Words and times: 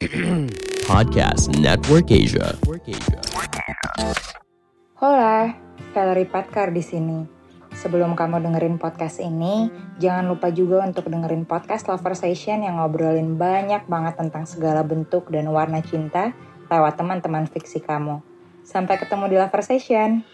Podcast 0.88 1.52
Network 1.60 2.08
Asia. 2.08 2.56
Hola, 4.96 5.52
Valerie 5.92 6.24
Patkar 6.24 6.72
di 6.72 6.80
sini. 6.80 7.28
Sebelum 7.76 8.16
kamu 8.16 8.40
dengerin 8.40 8.80
podcast 8.80 9.20
ini, 9.20 9.68
jangan 10.00 10.32
lupa 10.32 10.48
juga 10.56 10.88
untuk 10.88 11.12
dengerin 11.12 11.44
podcast 11.44 11.84
Lover 11.84 12.16
Session 12.16 12.64
yang 12.64 12.80
ngobrolin 12.80 13.36
banyak 13.36 13.84
banget 13.92 14.16
tentang 14.16 14.48
segala 14.48 14.80
bentuk 14.80 15.28
dan 15.28 15.52
warna 15.52 15.84
cinta 15.84 16.32
lewat 16.72 16.96
teman-teman 16.96 17.44
fiksi 17.44 17.84
kamu. 17.84 18.24
Sampai 18.64 18.96
ketemu 18.96 19.28
di 19.28 19.36
Lover 19.36 19.60
Session. 19.60 20.24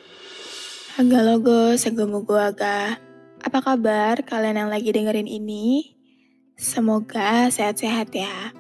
Halo 0.95 1.19
logo, 1.27 1.75
segumu 1.75 2.23
gua 2.23 2.55
aga. 2.55 3.03
Apa 3.43 3.59
kabar 3.67 4.23
kalian 4.23 4.63
yang 4.63 4.71
lagi 4.71 4.95
dengerin 4.95 5.27
ini? 5.27 5.99
Semoga 6.55 7.51
sehat-sehat 7.51 8.15
ya. 8.15 8.56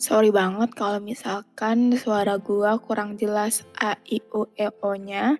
Sorry 0.00 0.32
banget 0.32 0.72
kalau 0.72 0.96
misalkan 0.96 1.92
suara 1.92 2.40
gua 2.40 2.80
kurang 2.80 3.20
jelas 3.20 3.68
A, 3.76 4.00
I, 4.08 4.24
U, 4.32 4.48
E, 4.56 4.72
O-nya. 4.80 5.36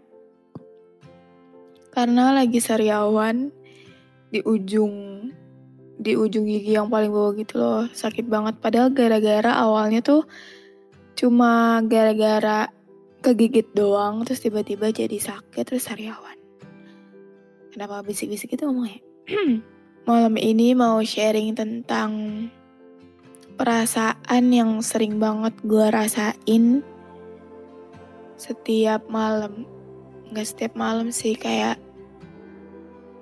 Karena 1.89 2.37
lagi 2.37 2.61
sariawan 2.61 3.49
di 4.29 4.45
ujung 4.45 5.25
di 5.97 6.13
ujung 6.13 6.45
gigi 6.45 6.77
yang 6.77 6.93
paling 6.93 7.09
bawah 7.09 7.33
gitu 7.41 7.57
loh. 7.57 7.89
Sakit 7.89 8.29
banget 8.29 8.61
padahal 8.61 8.93
gara-gara 8.93 9.49
awalnya 9.65 10.05
tuh 10.05 10.29
cuma 11.17 11.81
gara-gara 11.89 12.69
kegigit 13.25 13.73
doang 13.73 14.29
terus 14.29 14.45
tiba-tiba 14.45 14.93
jadi 14.93 15.17
sakit 15.17 15.65
terus 15.65 15.89
sariawan. 15.89 16.37
Kenapa 17.73 18.05
bisik-bisik 18.05 18.61
gitu 18.61 18.69
ngomongnya? 18.69 19.01
Malam 20.09 20.37
ini 20.37 20.77
mau 20.77 21.01
sharing 21.01 21.57
tentang 21.57 22.13
perasaan 23.61 24.57
yang 24.57 24.81
sering 24.81 25.21
banget 25.21 25.53
gue 25.69 25.85
rasain 25.93 26.81
setiap 28.41 29.05
malam. 29.13 29.69
Nggak 30.33 30.49
setiap 30.49 30.73
malam 30.81 31.13
sih, 31.13 31.37
kayak 31.37 31.77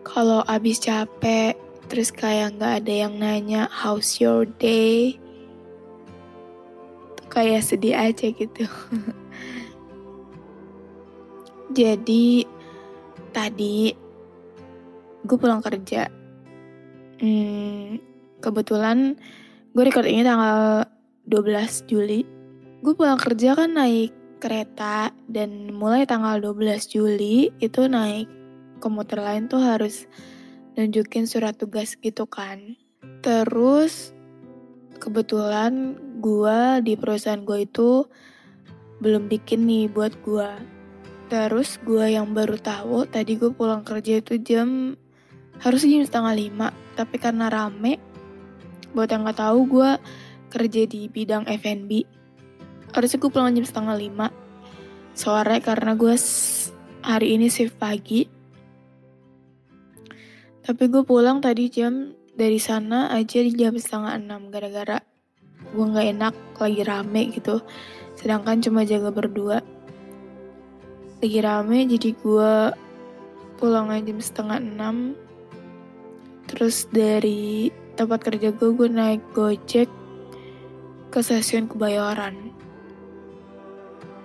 kalau 0.06 0.47
abis 0.47 0.78
capek, 0.78 1.58
terus 1.91 2.14
kayak 2.14 2.55
nggak 2.55 2.86
ada 2.86 2.95
yang 2.95 3.19
nanya, 3.19 3.67
how's 3.67 4.22
your 4.22 4.47
day? 4.62 5.19
Kayak 7.27 7.67
sedih 7.67 7.98
aja 7.98 8.30
gitu. 8.30 8.62
Jadi, 11.83 12.47
tadi 13.34 13.91
gue 15.27 15.34
pulang 15.34 15.67
kerja. 15.67 16.06
Hmm, 17.19 17.98
kebetulan 18.39 19.19
Gue 19.78 19.94
record 19.94 20.10
ini 20.10 20.26
tanggal 20.26 20.90
12 21.30 21.86
Juli. 21.86 22.27
Gue 22.83 22.98
pulang 22.98 23.14
kerja 23.14 23.55
kan 23.55 23.78
naik 23.78 24.11
kereta 24.42 25.14
dan 25.30 25.70
mulai 25.70 26.02
tanggal 26.02 26.42
12 26.42 26.90
Juli 26.90 27.55
itu 27.62 27.86
naik 27.86 28.27
komuter 28.83 29.22
lain 29.22 29.46
tuh 29.46 29.62
harus 29.62 30.11
nunjukin 30.74 31.30
surat 31.30 31.55
tugas 31.55 31.94
gitu 31.94 32.27
kan. 32.27 32.74
Terus 33.22 34.11
kebetulan 34.98 35.94
gue 36.18 36.83
di 36.83 36.98
perusahaan 36.98 37.46
gue 37.46 37.62
itu 37.62 38.02
belum 38.98 39.30
bikin 39.30 39.62
nih 39.62 39.86
buat 39.94 40.18
gue. 40.27 40.58
Terus 41.30 41.78
gue 41.86 42.18
yang 42.18 42.34
baru 42.34 42.58
tahu 42.58 43.06
tadi 43.06 43.38
gue 43.38 43.55
pulang 43.55 43.86
kerja 43.86 44.18
itu 44.18 44.42
jam 44.42 44.98
harus 45.62 45.86
jam 45.86 46.02
setengah 46.02 46.34
lima, 46.34 46.74
tapi 46.98 47.14
karena 47.22 47.46
rame 47.46 48.08
Buat 48.98 49.14
yang 49.14 49.31
gak 49.31 49.39
tahu, 49.39 49.79
gue 49.79 49.91
kerja 50.51 50.83
di 50.91 51.07
bidang 51.07 51.47
F&B. 51.47 52.03
Harusnya 52.91 53.23
gue 53.23 53.31
pulang 53.31 53.55
jam 53.55 53.63
setengah 53.63 53.95
lima 53.95 54.27
sore 55.14 55.63
karena 55.63 55.95
gue 55.95 56.19
hari 57.07 57.39
ini 57.39 57.47
shift 57.47 57.79
pagi. 57.79 58.27
Tapi 60.67 60.83
gue 60.91 61.07
pulang 61.07 61.39
tadi 61.39 61.70
jam 61.70 62.11
dari 62.35 62.59
sana 62.59 63.07
aja 63.14 63.39
di 63.39 63.55
jam 63.55 63.79
setengah 63.79 64.19
enam 64.19 64.51
gara-gara 64.51 64.98
gue 65.70 65.85
nggak 65.95 66.09
enak 66.19 66.35
lagi 66.59 66.83
rame 66.83 67.23
gitu. 67.30 67.63
Sedangkan 68.19 68.59
cuma 68.59 68.83
jaga 68.83 69.15
berdua. 69.15 69.63
Lagi 71.23 71.39
rame 71.39 71.86
jadi 71.86 72.11
gue 72.19 72.53
pulang 73.63 73.95
aja 73.95 74.11
jam 74.11 74.19
setengah 74.19 74.59
enam. 74.59 75.15
Terus 76.51 76.91
dari 76.91 77.70
tempat 77.98 78.23
kerja 78.23 78.55
gue, 78.55 78.70
gue 78.70 78.86
naik 78.86 79.35
gojek 79.35 79.91
ke 81.11 81.19
stasiun 81.19 81.67
Kebayoran. 81.67 82.55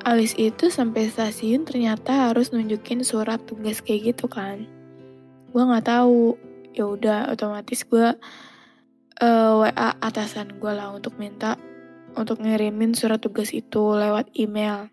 Alis 0.06 0.38
itu 0.38 0.70
sampai 0.70 1.10
stasiun 1.10 1.66
ternyata 1.66 2.30
harus 2.30 2.54
nunjukin 2.54 3.02
surat 3.02 3.42
tugas 3.50 3.82
kayak 3.82 4.14
gitu 4.14 4.30
kan. 4.30 4.70
Gue 5.50 5.64
nggak 5.66 5.90
tahu. 5.90 6.38
Ya 6.74 6.90
udah 6.90 7.30
otomatis 7.30 7.86
gue 7.86 8.18
uh, 9.22 9.52
WA 9.62 9.90
atasan 10.02 10.58
gue 10.58 10.74
lah 10.74 10.90
untuk 10.90 11.18
minta 11.22 11.58
untuk 12.14 12.42
ngirimin 12.42 12.94
surat 12.94 13.18
tugas 13.18 13.50
itu 13.54 13.98
lewat 13.98 14.30
email. 14.38 14.90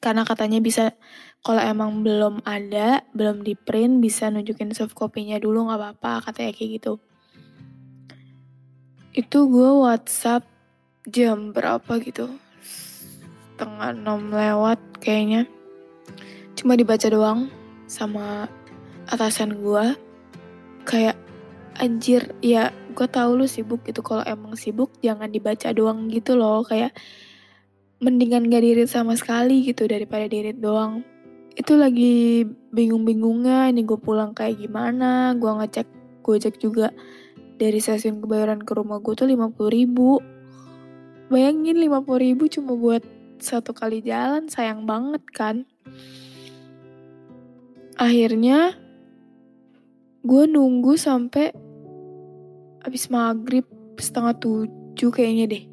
Karena 0.00 0.24
katanya 0.24 0.60
bisa 0.60 0.96
kalau 1.44 1.60
emang 1.60 2.04
belum 2.04 2.44
ada, 2.44 3.04
belum 3.16 3.44
di 3.44 3.56
print, 3.56 4.00
bisa 4.00 4.28
nunjukin 4.32 4.72
soft 4.76 4.96
copy-nya 4.96 5.40
dulu 5.40 5.68
nggak 5.68 5.80
apa-apa, 5.80 6.28
katanya 6.30 6.52
kayak 6.56 6.70
gitu 6.80 7.00
itu 9.14 9.46
gue 9.46 9.70
WhatsApp 9.78 10.42
jam 11.06 11.54
berapa 11.54 12.02
gitu? 12.02 12.26
Setengah 13.54 13.94
enam 13.94 14.34
lewat 14.34 14.82
kayaknya. 14.98 15.46
Cuma 16.58 16.74
dibaca 16.74 17.06
doang 17.06 17.46
sama 17.86 18.50
atasan 19.06 19.62
gue 19.62 19.94
kayak 20.82 21.14
anjir 21.78 22.34
ya 22.42 22.74
gue 22.90 23.06
tahu 23.06 23.38
lu 23.38 23.46
sibuk 23.46 23.86
gitu. 23.86 24.02
Kalau 24.02 24.26
emang 24.26 24.58
sibuk 24.58 24.90
jangan 24.98 25.30
dibaca 25.30 25.70
doang 25.70 26.10
gitu 26.10 26.34
loh. 26.34 26.66
Kayak 26.66 26.90
mendingan 28.02 28.50
gak 28.50 28.66
dirit 28.66 28.90
sama 28.90 29.14
sekali 29.14 29.62
gitu 29.62 29.86
daripada 29.86 30.26
dirit 30.26 30.58
doang. 30.58 31.06
Itu 31.54 31.78
lagi 31.78 32.42
bingung-bingungnya 32.74 33.70
ini 33.70 33.86
gue 33.86 33.94
pulang 33.94 34.34
kayak 34.34 34.58
gimana? 34.58 35.38
Gue 35.38 35.54
ngecek 35.54 35.86
gue 36.26 36.36
cek 36.42 36.58
juga 36.58 36.90
dari 37.54 37.78
stasiun 37.78 38.18
kebayoran 38.22 38.62
ke 38.62 38.72
rumah 38.74 38.98
gue 38.98 39.14
tuh 39.14 39.28
50 39.28 39.54
ribu. 39.70 40.18
Bayangin 41.30 41.78
50 41.80 42.24
ribu 42.24 42.44
cuma 42.50 42.74
buat 42.76 43.02
satu 43.40 43.74
kali 43.74 44.04
jalan, 44.04 44.46
sayang 44.50 44.84
banget 44.84 45.22
kan. 45.30 45.56
Akhirnya 47.94 48.74
gue 50.24 50.44
nunggu 50.50 50.98
sampai 50.98 51.54
habis 52.82 53.08
maghrib 53.08 53.64
setengah 53.96 54.34
tujuh 54.38 55.10
kayaknya 55.14 55.46
deh. 55.48 55.64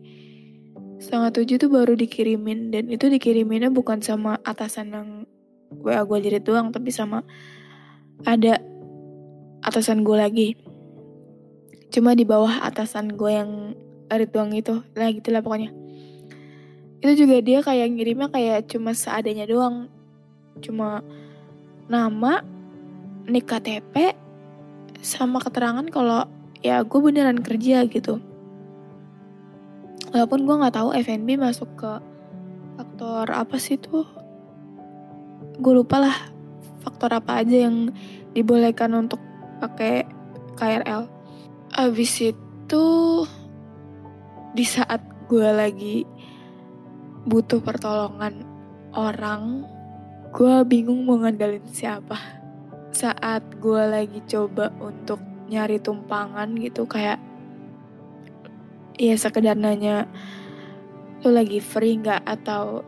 Setengah 1.02 1.34
tujuh 1.34 1.58
tuh 1.58 1.72
baru 1.74 1.98
dikirimin 1.98 2.70
dan 2.70 2.88
itu 2.94 3.10
dikiriminnya 3.10 3.74
bukan 3.74 4.06
sama 4.06 4.38
atasan 4.46 4.94
yang 4.94 5.10
WA 5.82 6.04
gue 6.04 6.18
jadi 6.20 6.44
doang 6.44 6.70
tapi 6.70 6.92
sama 6.92 7.24
ada 8.28 8.60
atasan 9.64 10.04
gue 10.04 10.18
lagi 10.20 10.48
cuma 11.92 12.16
di 12.16 12.24
bawah 12.24 12.64
atasan 12.64 13.14
gue 13.20 13.32
yang 13.32 13.52
Ridwan 14.08 14.52
itu. 14.56 14.84
Lah 14.96 15.12
gitulah 15.12 15.44
pokoknya. 15.44 15.72
Itu 17.04 17.26
juga 17.26 17.40
dia 17.44 17.60
kayak 17.60 17.88
ngirimnya 17.96 18.28
kayak 18.32 18.72
cuma 18.72 18.96
seadanya 18.96 19.48
doang. 19.48 19.92
Cuma 20.64 21.04
nama 21.92 22.44
nik 23.28 23.46
KTP 23.48 24.16
sama 25.04 25.44
keterangan 25.44 25.86
kalau 25.92 26.28
ya 26.64 26.84
gue 26.84 27.00
beneran 27.00 27.40
kerja 27.44 27.84
gitu. 27.88 28.24
Walaupun 30.12 30.44
gue 30.44 30.56
nggak 30.60 30.76
tahu 30.76 30.90
FNB 30.96 31.40
masuk 31.40 31.70
ke 31.80 31.92
faktor 32.76 33.32
apa 33.32 33.56
sih 33.60 33.80
tuh 33.80 34.04
gue 35.62 35.74
lupa 35.78 36.02
lah 36.02 36.18
faktor 36.82 37.14
apa 37.14 37.46
aja 37.46 37.70
yang 37.70 37.94
dibolehkan 38.34 38.92
untuk 38.98 39.22
pakai 39.62 40.04
KRL. 40.58 41.21
Abis 41.72 42.36
itu 42.36 42.86
di 44.52 44.68
saat 44.68 45.00
gue 45.32 45.48
lagi 45.48 46.04
butuh 47.24 47.64
pertolongan 47.64 48.44
orang, 48.92 49.64
gue 50.36 50.68
bingung 50.68 51.08
mau 51.08 51.16
ngandalin 51.24 51.64
siapa. 51.72 52.20
Saat 52.92 53.56
gue 53.64 53.80
lagi 53.88 54.20
coba 54.28 54.68
untuk 54.84 55.24
nyari 55.48 55.80
tumpangan 55.80 56.52
gitu 56.60 56.84
kayak 56.84 57.24
ya 59.00 59.16
sekedar 59.16 59.56
nanya 59.56 60.12
lu 61.24 61.32
lagi 61.32 61.64
free 61.64 62.04
nggak? 62.04 62.28
Atau 62.28 62.84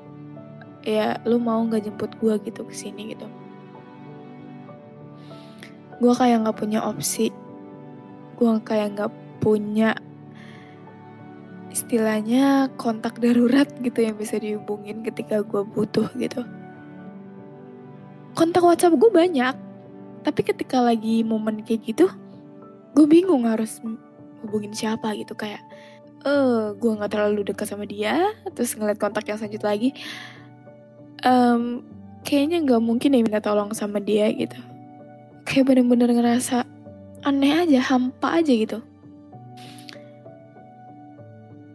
ya 0.83 1.23
lu 1.23 1.39
mau 1.39 1.63
nggak 1.63 1.87
jemput 1.87 2.11
gue 2.19 2.35
gitu 2.51 2.67
ke 2.67 2.75
sini? 2.75 3.15
gitu. 3.15 3.31
Gue 6.03 6.11
kayak 6.11 6.43
nggak 6.43 6.59
punya 6.59 6.83
opsi 6.83 7.31
gue 8.37 8.49
kayak 8.63 8.87
nggak 8.97 9.11
punya 9.43 9.97
istilahnya 11.73 12.69
kontak 12.77 13.17
darurat 13.17 13.65
gitu 13.81 14.05
yang 14.05 14.13
bisa 14.13 14.37
dihubungin 14.37 15.01
ketika 15.01 15.41
gue 15.41 15.65
butuh 15.65 16.05
gitu. 16.21 16.45
Kontak 18.33 18.65
WhatsApp 18.65 18.97
gue 18.97 19.09
banyak 19.09 19.55
tapi 20.23 20.41
ketika 20.41 20.79
lagi 20.79 21.21
momen 21.21 21.61
kayak 21.67 21.83
gitu 21.83 22.07
gue 22.95 23.05
bingung 23.09 23.43
harus 23.43 23.83
hubungin 24.45 24.71
siapa 24.71 25.11
gitu 25.19 25.35
kayak 25.35 25.59
eh 26.23 26.31
uh, 26.31 26.71
gue 26.71 26.91
nggak 26.95 27.11
terlalu 27.11 27.43
dekat 27.51 27.67
sama 27.67 27.83
dia 27.83 28.31
terus 28.55 28.79
ngeliat 28.79 28.95
kontak 28.95 29.27
yang 29.27 29.35
selanjutnya 29.35 29.69
lagi. 29.69 29.89
Um, 31.23 31.83
kayaknya 32.23 32.63
nggak 32.63 32.81
mungkin 32.83 33.15
ya 33.15 33.19
minta 33.19 33.43
tolong 33.43 33.75
sama 33.75 33.99
dia 33.99 34.31
gitu. 34.31 34.55
Kayak 35.43 35.75
bener-bener 35.75 36.15
ngerasa 36.15 36.63
aneh 37.23 37.63
aja 37.67 37.79
hampa 37.79 38.39
aja 38.39 38.51
gitu. 38.51 38.79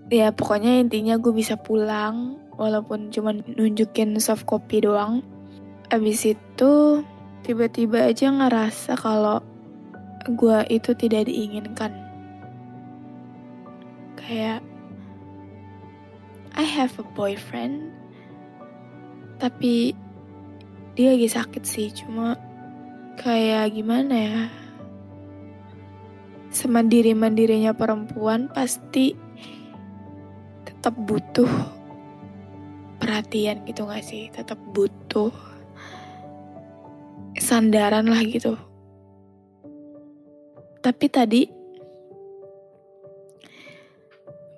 Ya 0.08 0.32
pokoknya 0.32 0.80
intinya 0.80 1.20
gue 1.20 1.32
bisa 1.36 1.56
pulang 1.60 2.40
walaupun 2.56 3.12
cuma 3.12 3.36
nunjukin 3.36 4.16
soft 4.20 4.48
copy 4.48 4.80
doang. 4.80 5.20
Abis 5.92 6.32
itu 6.32 7.04
tiba-tiba 7.44 8.08
aja 8.08 8.32
ngerasa 8.32 8.96
kalau 8.96 9.44
gue 10.28 10.58
itu 10.72 10.96
tidak 10.96 11.28
diinginkan. 11.28 11.92
Kayak 14.16 14.60
I 16.56 16.64
have 16.64 16.96
a 17.00 17.06
boyfriend 17.16 17.94
tapi 19.38 19.94
dia 20.98 21.14
lagi 21.14 21.30
sakit 21.30 21.62
sih 21.62 21.94
cuma 21.94 22.34
kayak 23.14 23.70
gimana 23.70 24.14
ya 24.18 24.40
semandiri 26.48 27.12
mandirinya 27.12 27.76
perempuan 27.76 28.48
pasti 28.48 29.12
tetap 30.64 30.94
butuh 30.96 31.50
perhatian 32.98 33.64
gitu 33.68 33.84
gak 33.84 34.04
sih? 34.04 34.32
Tetap 34.32 34.56
butuh 34.72 35.32
sandaran 37.38 38.08
lah 38.08 38.22
gitu. 38.24 38.56
Tapi 40.82 41.06
tadi 41.12 41.42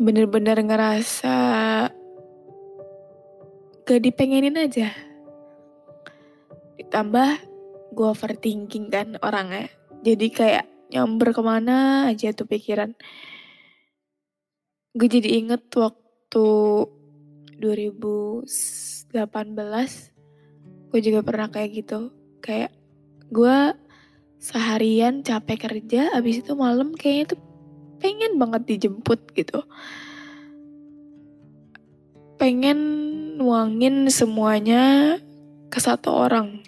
bener-bener 0.01 0.57
ngerasa 0.65 1.37
gak 3.85 4.01
dipengenin 4.01 4.57
aja. 4.57 4.95
Ditambah 6.79 7.31
gue 7.91 8.07
overthinking 8.07 8.87
kan 8.89 9.19
orangnya. 9.21 9.67
Jadi 10.01 10.27
kayak 10.33 10.70
nyamber 10.91 11.31
ke 11.31 11.43
mana 11.43 12.11
aja 12.11 12.35
tuh 12.35 12.51
pikiran. 12.51 12.93
Gue 14.91 15.07
jadi 15.07 15.39
inget 15.39 15.71
waktu 15.79 16.47
2018 17.63 19.15
gue 20.91 21.01
juga 21.01 21.21
pernah 21.23 21.47
kayak 21.47 21.71
gitu. 21.71 22.11
Kayak 22.43 22.75
gue 23.31 23.79
seharian 24.41 25.23
capek 25.23 25.71
kerja 25.71 26.11
abis 26.17 26.43
itu 26.43 26.57
malam 26.59 26.97
kayaknya 26.97 27.37
tuh 27.37 27.41
pengen 28.03 28.41
banget 28.41 28.67
dijemput 28.67 29.31
gitu. 29.37 29.63
Pengen 32.41 32.79
nuangin 33.39 34.09
semuanya 34.09 35.17
ke 35.71 35.79
satu 35.79 36.11
orang. 36.27 36.65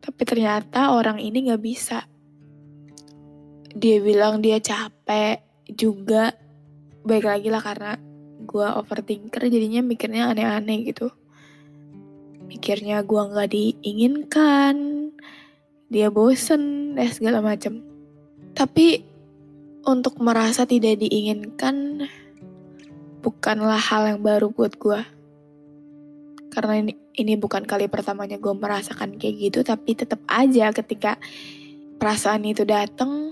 Tapi 0.00 0.22
ternyata 0.24 0.96
orang 0.96 1.20
ini 1.20 1.52
gak 1.52 1.62
bisa 1.62 2.08
dia 3.72 3.98
bilang 3.98 4.44
dia 4.44 4.60
capek 4.60 5.42
juga. 5.70 6.36
Baik 7.06 7.24
lagi 7.26 7.48
lah 7.50 7.62
karena 7.62 7.92
gue 8.42 8.66
overthinker 8.66 9.46
jadinya 9.48 9.82
mikirnya 9.82 10.30
aneh-aneh 10.30 10.86
gitu. 10.86 11.10
Mikirnya 12.46 13.02
gue 13.02 13.22
nggak 13.22 13.50
diinginkan 13.50 14.76
dia 15.90 16.10
bosen 16.10 16.94
dan 16.98 17.10
segala 17.10 17.42
macem. 17.42 17.82
Tapi 18.54 19.02
untuk 19.86 20.18
merasa 20.18 20.66
tidak 20.66 20.98
diinginkan 21.02 22.06
bukanlah 23.26 23.78
hal 23.78 24.14
yang 24.14 24.20
baru 24.22 24.50
buat 24.54 24.78
gue 24.78 25.16
karena 26.56 26.78
ini 26.78 26.94
ini 27.18 27.34
bukan 27.34 27.66
kali 27.66 27.90
pertamanya 27.90 28.38
gue 28.38 28.54
merasakan 28.54 29.18
kayak 29.18 29.50
gitu 29.50 29.58
tapi 29.66 29.98
tetap 29.98 30.22
aja 30.30 30.70
ketika 30.70 31.18
perasaan 31.98 32.46
itu 32.46 32.62
datang 32.62 33.25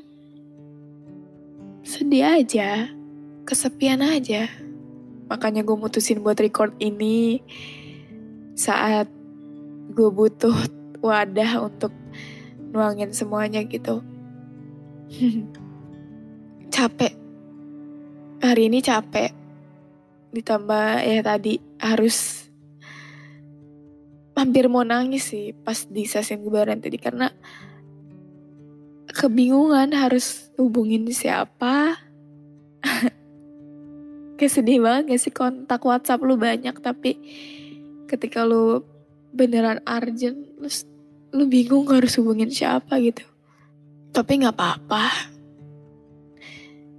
sedih 1.94 2.26
aja 2.26 2.90
kesepian 3.46 4.02
aja 4.02 4.50
makanya 5.30 5.62
gue 5.62 5.78
mutusin 5.78 6.18
buat 6.26 6.42
record 6.42 6.74
ini 6.82 7.38
saat 8.58 9.06
gue 9.94 10.10
butuh 10.10 10.54
wadah 10.98 11.62
untuk 11.62 11.94
nuangin 12.74 13.14
semuanya 13.14 13.62
gitu. 13.62 14.02
capek. 16.74 17.14
Hari 18.42 18.62
ini 18.66 18.82
capek. 18.82 19.30
Ditambah 20.34 21.06
ya 21.06 21.22
tadi 21.22 21.62
harus 21.78 22.50
hampir 24.34 24.66
mau 24.66 24.82
nangis 24.82 25.30
sih 25.30 25.54
pas 25.54 25.86
di 25.86 26.10
sesi 26.10 26.34
lebaran 26.34 26.82
tadi 26.82 26.98
karena 26.98 27.30
kebingungan 29.14 29.94
harus 29.94 30.50
hubungin 30.58 31.06
siapa. 31.08 31.96
Kayak 34.36 34.52
sedih 34.52 34.82
banget 34.82 35.14
gak 35.14 35.22
sih 35.22 35.30
kontak 35.30 35.80
WhatsApp 35.86 36.26
lu 36.26 36.34
banyak 36.34 36.74
tapi 36.82 37.16
ketika 38.10 38.42
lu 38.42 38.82
beneran 39.30 39.78
urgent 39.86 40.58
terus 40.58 40.84
lu 41.30 41.46
bingung 41.46 41.86
harus 41.90 42.18
hubungin 42.18 42.50
siapa 42.50 42.98
gitu. 42.98 43.22
Tapi 44.10 44.42
nggak 44.42 44.54
apa-apa. 44.54 45.06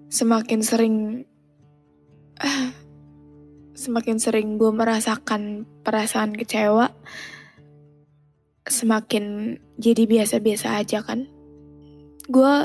Semakin 0.07 0.59
sering 0.63 0.95
semakin 3.83 4.17
sering 4.19 4.55
gue 4.55 4.71
merasakan 4.71 5.67
perasaan 5.83 6.35
kecewa 6.35 6.91
semakin 8.65 9.55
jadi 9.77 10.09
biasa-biasa 10.09 10.81
aja 10.81 11.05
kan 11.05 11.29
gue 12.25 12.55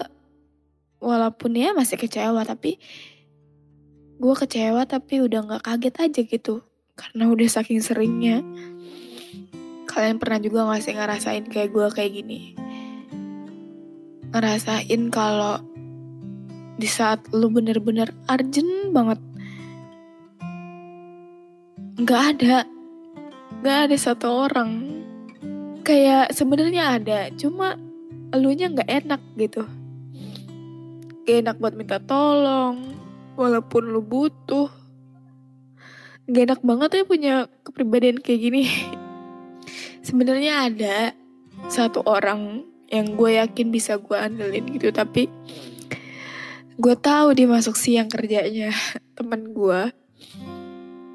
walaupun 1.00 1.56
ya 1.56 1.72
masih 1.72 1.96
kecewa 1.96 2.44
tapi 2.44 2.76
gue 4.20 4.34
kecewa 4.36 4.84
tapi 4.84 5.24
udah 5.24 5.40
nggak 5.48 5.64
kaget 5.64 5.96
aja 5.96 6.22
gitu 6.28 6.54
karena 7.00 7.32
udah 7.32 7.48
saking 7.48 7.80
seringnya. 7.80 8.44
Kalian 9.88 10.20
pernah 10.20 10.38
juga 10.38 10.68
gak 10.68 10.84
sih 10.84 10.92
ngerasain 10.92 11.48
kayak 11.48 11.72
gue 11.72 11.86
kayak 11.96 12.12
gini? 12.12 12.40
Ngerasain 14.30 15.02
kalau 15.08 15.64
di 16.76 16.86
saat 16.86 17.24
lu 17.32 17.48
bener-bener 17.48 18.12
urgent 18.28 18.92
banget. 18.92 19.20
Gak 22.04 22.22
ada. 22.36 22.68
Gak 23.64 23.78
ada 23.88 23.96
satu 23.96 24.28
orang. 24.46 25.02
Kayak 25.80 26.36
sebenarnya 26.36 27.00
ada, 27.00 27.32
cuma 27.34 27.74
elunya 28.30 28.70
gak 28.70 28.90
enak 28.90 29.22
gitu. 29.34 29.66
Gak 31.26 31.36
enak 31.46 31.56
buat 31.58 31.74
minta 31.74 31.98
tolong, 31.98 32.94
walaupun 33.34 33.90
lu 33.90 34.02
butuh 34.02 34.70
gak 36.30 36.44
enak 36.46 36.60
banget 36.62 36.90
ya 36.94 37.04
punya 37.06 37.34
kepribadian 37.66 38.22
kayak 38.22 38.40
gini. 38.40 38.62
Sebenarnya 40.06 40.70
ada 40.70 40.96
satu 41.66 42.06
orang 42.06 42.64
yang 42.90 43.14
gue 43.14 43.38
yakin 43.38 43.70
bisa 43.70 43.98
gue 43.98 44.14
andelin 44.14 44.66
gitu, 44.70 44.90
tapi 44.94 45.26
gue 46.80 46.94
tahu 46.96 47.36
dia 47.36 47.46
masuk 47.50 47.74
siang 47.76 48.08
kerjanya 48.08 48.70
temen 49.18 49.50
gue. 49.50 49.80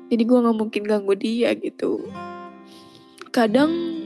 Jadi 0.06 0.22
gue 0.22 0.38
nggak 0.38 0.58
mungkin 0.60 0.84
ganggu 0.86 1.16
dia 1.18 1.56
gitu. 1.58 2.06
Kadang 3.34 4.05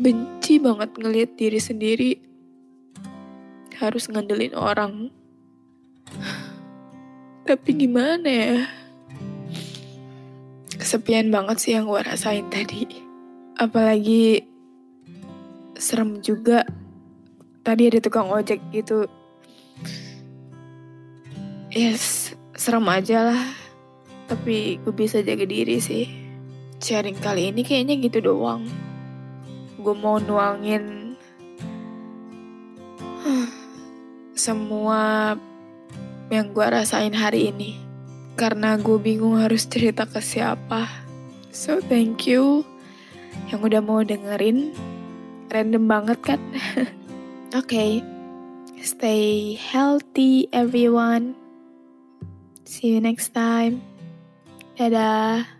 benci 0.00 0.56
banget 0.56 0.96
ngelihat 0.96 1.36
diri 1.36 1.60
sendiri 1.60 2.10
harus 3.76 4.08
ngandelin 4.08 4.56
orang. 4.56 5.12
Tapi 7.44 7.70
gimana 7.76 8.28
ya? 8.28 8.56
Kesepian 10.80 11.28
banget 11.28 11.56
sih 11.60 11.72
yang 11.76 11.84
gue 11.84 12.00
rasain 12.00 12.48
tadi. 12.48 12.88
Apalagi 13.60 14.40
serem 15.76 16.24
juga. 16.24 16.64
Tadi 17.60 17.92
ada 17.92 18.00
tukang 18.00 18.32
ojek 18.32 18.60
gitu. 18.72 19.04
Yes, 21.68 22.32
serem 22.56 22.88
aja 22.88 23.32
lah. 23.32 23.44
Tapi 24.32 24.80
gue 24.80 24.94
bisa 24.96 25.20
jaga 25.20 25.44
diri 25.44 25.76
sih. 25.76 26.08
Sharing 26.80 27.20
kali 27.20 27.52
ini 27.52 27.60
kayaknya 27.60 28.00
gitu 28.00 28.24
doang. 28.24 28.89
Gue 29.80 29.96
mau 29.96 30.20
nuangin 30.20 31.16
semua 34.40 35.36
yang 36.32 36.56
gue 36.56 36.64
rasain 36.64 37.12
hari 37.12 37.52
ini. 37.52 37.76
Karena 38.40 38.80
gue 38.80 38.96
bingung 38.96 39.36
harus 39.36 39.68
cerita 39.68 40.08
ke 40.08 40.24
siapa. 40.24 40.88
So 41.52 41.84
thank 41.84 42.24
you 42.24 42.64
yang 43.52 43.60
udah 43.60 43.84
mau 43.84 44.00
dengerin. 44.00 44.72
Random 45.52 45.84
banget 45.84 46.18
kan? 46.22 46.40
Oke, 47.52 47.52
okay. 47.60 47.90
stay 48.80 49.58
healthy 49.58 50.46
everyone. 50.54 51.34
See 52.64 52.94
you 52.94 53.02
next 53.02 53.34
time. 53.34 53.82
Dadah. 54.78 55.59